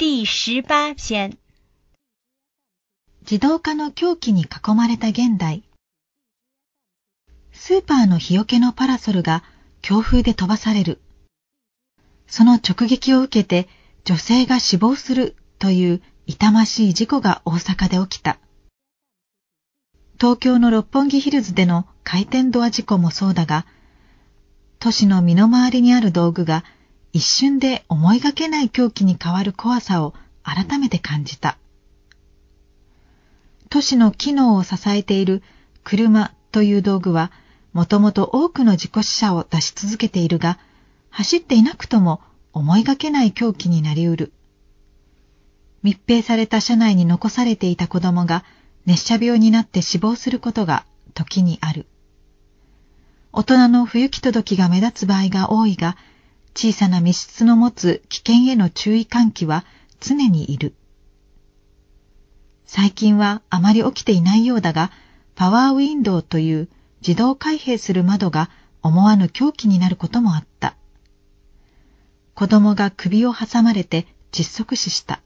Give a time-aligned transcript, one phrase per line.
[0.00, 1.36] 第十八篇。
[3.22, 5.64] 自動化の狂気に囲まれた現代。
[7.50, 9.42] スーパーの日よけのパラソルが
[9.82, 11.00] 強風で飛ばされる。
[12.28, 13.68] その直撃を受けて
[14.04, 18.38] 女性が死亡するという痛ましい事故が大阪で起きた。
[20.20, 23.66] 東京の六本木ヒルズでの回転ドア事故もそうだが、
[24.78, 26.62] 都市の身の回りにある道具が
[27.12, 31.58] 一瞬で思いがけない狂気に変わる怖さを改めて感じた。
[33.70, 35.42] 都市の機能を支えている
[35.84, 37.30] 車という道具は、
[37.72, 40.58] もともと多くの事故死者を出し続けているが、
[41.10, 42.20] 走っていなくとも
[42.52, 44.32] 思いがけない狂気になりうる。
[45.82, 48.44] 密閉された車内に残されていた子供が
[48.84, 51.86] 熱射病になって死亡することが時にある。
[53.32, 55.96] 大人の不行き届きが目立つ場合が多いが、
[56.54, 59.64] 小さな密室の持つ危険への注意喚起は
[60.00, 60.74] 常にいる。
[62.64, 64.90] 最近はあまり起きていないようだが、
[65.34, 66.68] パワーウィンドウという
[67.00, 68.50] 自動開閉する窓が
[68.82, 70.76] 思わぬ狂気になることもあった。
[72.34, 75.20] 子供が首を挟まれて窒息死した。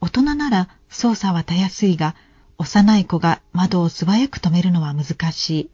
[0.00, 2.14] 大人なら操作はたやすいが、
[2.58, 5.70] 幼い子が窓を素早く止めるのは難しい。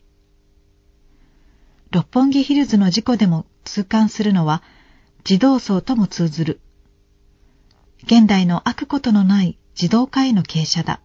[1.91, 4.65] 六本木ヒルズの事故でも痛感するのは
[5.29, 6.61] 自動層とも通ずる。
[8.03, 11.01] 現代の開くことのない自動化への傾斜だ。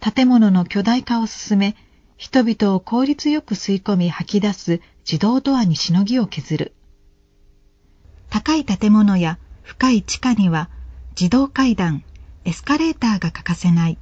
[0.00, 1.76] 建物の巨大化を進め、
[2.18, 6.74] 人々を効率よく吸い込み吐き出す自動ドアにしのぎを削る。
[8.28, 10.68] 高い建物や深い地下には
[11.18, 12.04] 自動階段、
[12.44, 13.96] エスカレーターが欠かせない。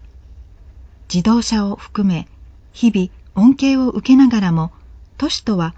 [1.13, 2.27] 自動車を含め、
[2.73, 4.73] 日々恩恵を受けながらも
[5.19, 5.77] 都市とは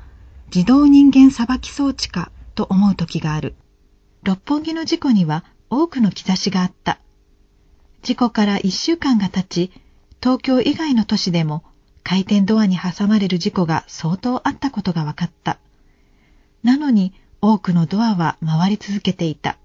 [0.52, 3.54] 自動人間裁き装置かと思う時がある。
[4.24, 6.98] 六本木の事故には多くの兆しがあった。
[8.02, 9.72] 事故から一週間が経ち、
[10.20, 11.62] 東京以外の都市でも
[12.02, 15.60] 回転ドアに挟まれる事故が相当あったことが分かった。
[16.64, 19.56] なのに多くのドアは回り続けていた。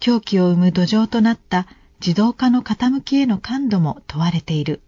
[0.00, 1.68] 狂気を生む土壌となった
[2.00, 4.82] 自動化の傾きへの感度も問われている。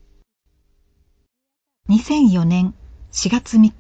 [1.89, 2.75] 2004年
[3.13, 3.75] 4月3日